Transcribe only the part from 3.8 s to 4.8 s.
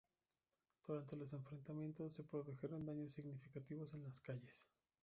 en las calles.